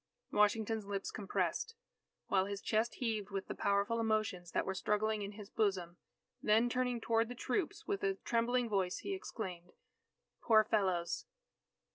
[0.31, 1.75] Washington's lips compressed,
[2.25, 5.97] while his chest heaved with the powerful emotions that were struggling in his bosom.
[6.41, 9.73] Then turning toward the troops, with a trembling voice, he exclaimed:
[10.41, 11.27] "Poor fellows!"